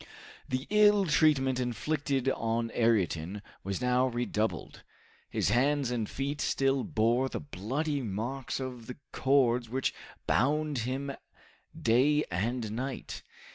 [0.49, 4.81] The ill treatment inflicted on Ayrton was now redoubled.
[5.29, 9.93] His hands and feet still bore the bloody marks of the cords which
[10.25, 11.11] bound him
[11.79, 13.21] day and night.